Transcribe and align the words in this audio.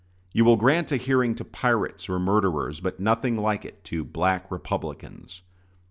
You 0.33 0.45
will 0.45 0.55
grant 0.55 0.91
a 0.91 0.97
hearing 0.97 1.35
to 1.35 1.45
pirates 1.45 2.09
or 2.09 2.17
murderers, 2.17 2.79
but 2.79 2.99
nothing 2.99 3.37
like 3.37 3.63
it 3.65 3.83
to 3.83 4.03
"Black 4.03 4.49
Republicans." 4.49 5.43